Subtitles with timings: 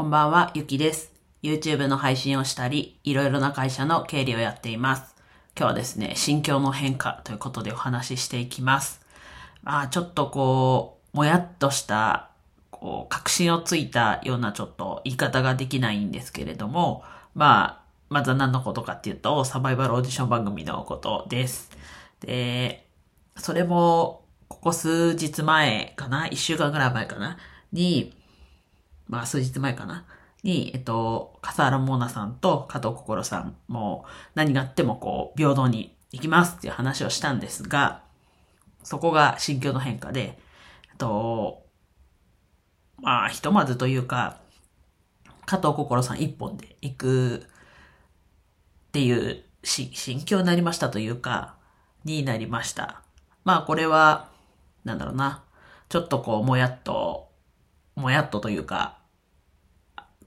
[0.00, 1.12] こんばんは、ゆきです。
[1.42, 5.14] YouTube の配信をしたり、いろいろな会社の経理をやっています。
[5.54, 9.02] 今日はですね、心境の変化ということでお話ししていきます。
[9.62, 12.30] まあ、ちょっとこう、もやっとした、
[12.70, 17.04] こう、確信をついたようなちょっと言い方ができないんですけれども、
[17.34, 21.70] まあ、まずは何のことかっていうと、サバイバルオーディション番組のことです。
[22.20, 22.86] で、
[23.36, 26.26] それも、ここ数日前かな？
[26.26, 27.36] 一週間ぐらい前かな？
[27.70, 28.14] に、
[29.10, 30.06] まあ数日前かな
[30.42, 38.02] に、えっと、笠原モーナさんと加藤心さんも何があってもこう、平等に行きますっていう話をしたんですが、
[38.82, 40.38] そこが心境の変化で、
[40.90, 41.62] えっと、
[43.02, 44.38] まあ、ひとまずというか、
[45.44, 47.40] 加藤心さん一本で行くっ
[48.92, 51.56] ていうし心境になりましたというか、
[52.04, 53.02] になりました。
[53.44, 54.28] まあこれは、
[54.84, 55.42] なんだろうな。
[55.88, 57.28] ちょっとこう、もやっと、
[57.96, 58.99] もやっとというか、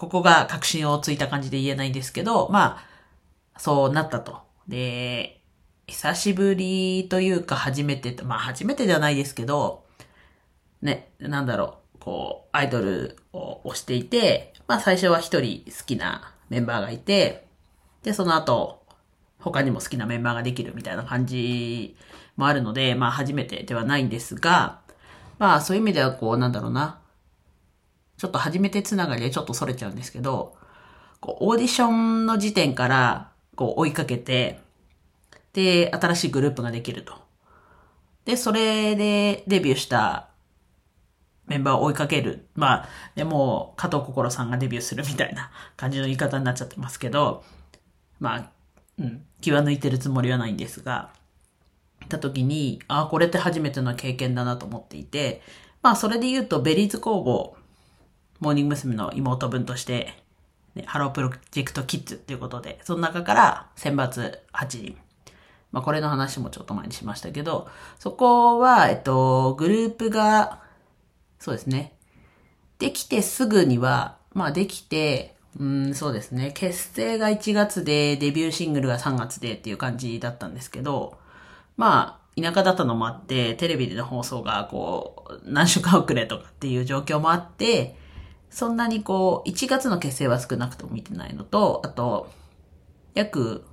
[0.00, 2.78] ここが確信をついた感じで言えないんですけど、ま
[3.54, 4.38] あ、そうなったと。
[4.66, 5.42] で、
[5.86, 9.84] 久しぶりというか初めて、まあ初めてではないですけど、
[10.80, 17.46] ね、なんだろう、こう、アイドルを推していて、まあ最初は一人好きなメンバーがいて、
[18.02, 18.82] で、その後、
[19.38, 21.94] 他にも好きなメンバーができるみたいな感じ
[22.38, 24.80] もあるので、まあ初めてではないんですが、
[25.38, 26.99] まあそういう意味ではこう、なんだろうな。
[28.20, 30.54] ちょっと初めてつながりでちょっとそれちゃうんですけど、
[31.20, 34.60] こうオーディションの時点からこう追いかけて、
[35.54, 37.14] で、新しいグループができると。
[38.26, 40.28] で、それでデビューした
[41.46, 42.46] メンバーを追いかける。
[42.54, 47.42] まあ、でも、加藤心さんがデビューするみたいな感じの言い方になっちゃってますけど、
[48.18, 48.50] まあ、
[48.98, 51.10] うん、気は抜いてるつもりはないんですが、
[52.10, 55.40] た時に、ああ、これって初めての経験だなと思っていて、
[55.80, 57.56] まあ、それで言うと、ベリーズ工房、
[58.40, 58.94] モーニング娘。
[58.94, 60.14] の妹分として、
[60.74, 64.96] ね、ハロープロジェクトキッズっていうことで、その中から選抜8人。
[65.72, 70.60] まあ、これの話もちょっと前にしましたけど、そこは、えっと、グループが、
[71.38, 71.94] そうですね。
[72.78, 76.52] できてすぐには、まあできて、うん、そうですね。
[76.54, 81.18] 結成が1月で、デビューシングルが3月でっていう感じだったんですけど、
[81.76, 87.96] まあ、田舎だったのもあって、テレビでの放送が、こう、何週間遅れとかっていう状況もあって、
[88.50, 92.30] そんなにこう、1月の結成は少なくとも見てないのと、あと、
[93.14, 93.64] 約、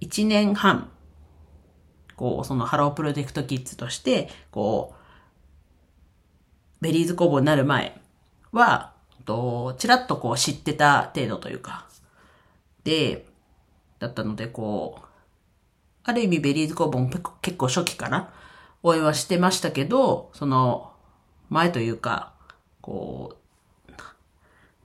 [0.00, 0.90] 1年半、
[2.16, 4.96] こう、そのハロープロジェクトキッズとして、こう、
[6.82, 8.00] ベリーズ工房になる前
[8.52, 8.92] は、
[9.26, 11.86] と、ちらっとこう知ってた程度というか、
[12.84, 13.26] で、
[13.98, 15.06] だったので、こう、
[16.04, 17.10] ある意味ベリーズ工房も
[17.42, 18.32] 結構初期から
[18.82, 20.92] 応援はしてましたけど、その、
[21.50, 22.32] 前というか、
[22.86, 23.36] こ
[23.88, 23.92] う、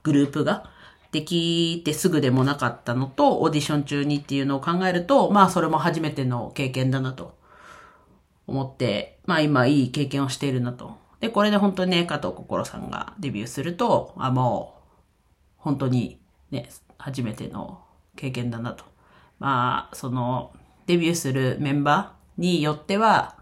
[0.02, 0.68] グループが
[1.12, 7.38] できてすぐでもなかったのと、オーディション中にっていうのを考えると、まあそれも初めての経験だなと
[8.48, 10.96] 思って、まあ今いい経験をしているなと。
[11.20, 14.82] で、これで本当にね、加藤心さんがデビューすると、あ、もう、
[15.58, 16.18] 本当に
[16.50, 16.68] ね、
[16.98, 17.84] 初めての
[18.16, 18.84] 経験だなと。
[19.38, 20.52] まあ、その、
[20.86, 23.36] デビューするメンバーによっては、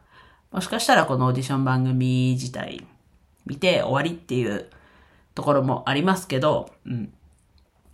[0.53, 2.87] もしかしたらこのオーディション番組自体
[3.51, 4.71] 見て終わりっていう
[5.35, 7.13] ところもありますけど、うん。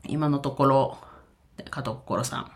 [0.07, 0.99] 今のところ、
[1.71, 2.53] 加藤心さん、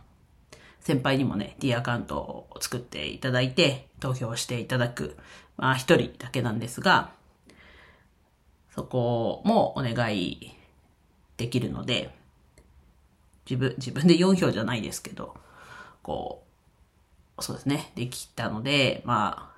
[0.81, 5.17] 先輩にもね、D アカウントを作っていただいて、投票していただく、
[5.57, 7.11] まあ一人だけなんですが、
[8.75, 10.55] そこもお願い
[11.39, 12.15] できるので、
[13.49, 15.35] 自分、自分で4票じゃないですけど、
[16.03, 16.45] こ
[17.39, 19.50] う、そうですね、できたので、まあ、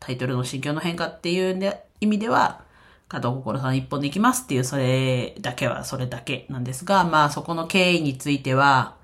[0.00, 2.64] タイトルの心境の変化っていう意味では、
[3.08, 8.96] 加藤心さん一本でいきますっていう、それだけはそれだけなんですが、まあそこの経緯については、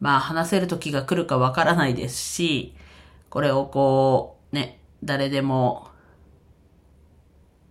[0.00, 2.74] まあ話せる時が来るかわからないですし、
[3.28, 5.88] これをこう、ね、誰でも、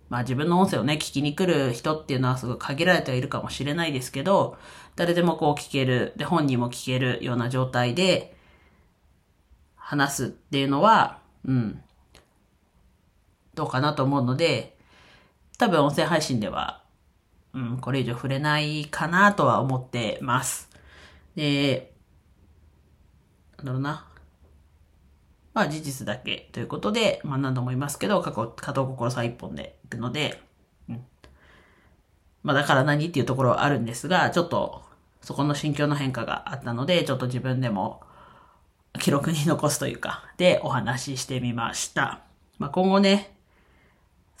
[0.08, 4.56] まあ自分の音声をね、聞きに来る人っていうのはすごい限られてはいるかもしれないですけど、
[4.96, 8.36] 誰でもこう聞ける、で、本人も聞けるような状態で、
[9.76, 11.82] 話すっていうのは、うん、
[13.54, 14.76] どうかなと思うので、
[15.58, 16.82] 多分音声配信では、
[17.52, 20.68] うん、これ以上触れないかなとは思ってます。
[21.36, 21.92] で、
[23.58, 24.06] なんだろうな。
[25.52, 30.42] まあ事実だけということで、まあ何度も言いますけど、過去、加藤心さん一本で行くので、
[30.88, 31.04] うん。
[32.42, 34.82] まあだから何っていうところはあるんですが、ちょっと
[35.22, 38.02] そこの心境の変化があったので、ちょっと自分でも
[38.98, 42.22] 記録に残すというか、でお話ししてみました。
[42.58, 43.33] まあ今後ね、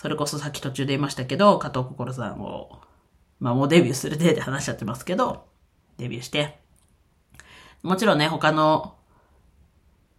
[0.04, 2.78] それこそさっき途中で言いましたけど、加藤心さんを、
[3.40, 5.46] まあもうデビューする例で話しちゃってますけど、
[5.96, 6.58] デビューして、
[7.82, 8.96] もちろんね、他の、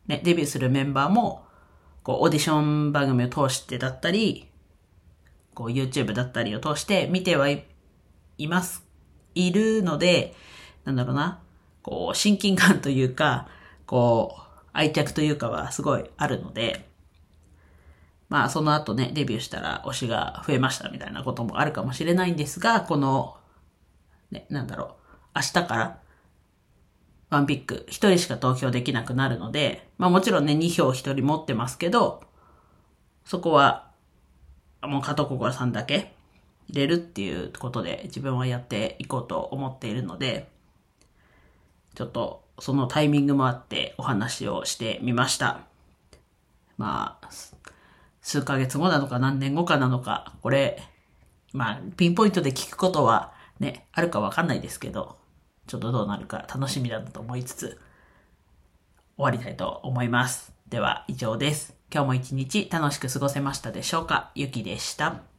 [0.07, 1.45] ね、デビューするメンバーも、
[2.01, 4.49] こう、オーディション番組を通してだったり、
[5.53, 7.63] こう、YouTube だったりを通して見てはい
[8.47, 8.83] ます、
[9.35, 10.33] いるので、
[10.83, 11.43] なんだろうな、
[11.83, 13.49] こう、親近感というか、
[13.85, 14.41] こう、
[14.73, 16.84] 愛着というかはすごいあるので、
[18.29, 23.37] まあその後ね、デビューしたら推しが増えましたみたいなこともあるかもしれないんですが、この、
[24.31, 24.89] ね、なんだろう、
[25.35, 25.99] 明日から
[27.29, 32.23] ワンピック1人しか投票できなくなるので、まあもちろんね、2票1人持ってますけど、
[33.25, 33.91] そこは、
[34.81, 36.13] もう加藤心さんだけ
[36.69, 40.49] 入れるっていうことで自分はやっていこうと思っているので、
[41.95, 45.61] ちょっとそのタイミングもあってお話をしてみました。
[46.77, 47.29] まあ、
[48.25, 50.81] 数ヶ月後なのか何年後かなのか、これ、
[51.53, 55.19] まあ、ピンポイントで聞くことはね、あるかわかんないですけど、
[55.67, 57.79] ちょっとどうなるか楽しみだなと思いつつ、
[59.15, 60.51] 終わりたいと思います。
[60.67, 61.75] では、以上です。
[61.93, 64.31] 今日も一日楽しく過ごせましたでしょうか？
[64.33, 65.34] ゆきでした。